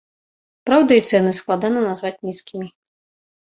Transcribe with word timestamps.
Праўда, 0.69 0.91
і 0.99 1.03
цэны 1.09 1.33
складана 1.41 1.79
назваць 1.89 2.13
нізкімі. 2.31 2.67